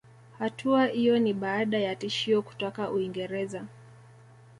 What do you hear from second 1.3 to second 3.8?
baada ya tishio kutoka Uingereza